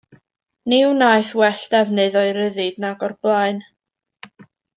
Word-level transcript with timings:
Ni 0.71 0.77
wnaeth 0.91 1.29
well 1.41 1.65
defnydd 1.73 2.17
o'i 2.23 2.33
ryddid 2.39 2.81
nag 2.87 3.07
o'r 3.09 3.15
blaen. 3.27 3.61